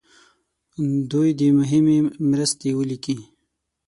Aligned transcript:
دوی 1.11 1.29
دې 1.39 1.49
مهمې 1.59 1.97
مرستې 2.31 2.69
ولیکي. 2.79 3.17